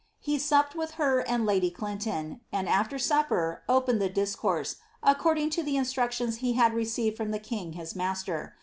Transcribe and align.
He 0.19 0.39
supped 0.39 0.73
with 0.73 0.93
her 0.95 1.19
and 1.19 1.45
lady 1.45 1.69
Clinton, 1.69 2.41
and, 2.51 2.67
after 2.67 2.97
supper, 2.97 3.61
opened 3.69 4.01
the 4.01 4.09
discourse, 4.09 4.77
according 5.03 5.51
to 5.51 5.61
the 5.61 5.77
instructions 5.77 6.37
he 6.37 6.53
had 6.53 6.73
received 6.73 7.15
from 7.17 7.29
the 7.29 7.37
king 7.37 7.73
his 7.73 7.95
master. 7.95 8.55